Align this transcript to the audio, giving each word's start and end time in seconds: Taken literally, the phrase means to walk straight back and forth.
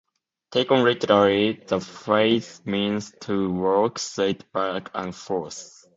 Taken 0.49 0.83
literally, 0.83 1.61
the 1.67 1.79
phrase 1.79 2.59
means 2.65 3.13
to 3.21 3.51
walk 3.53 3.99
straight 3.99 4.51
back 4.51 4.89
and 4.95 5.15
forth. 5.15 5.85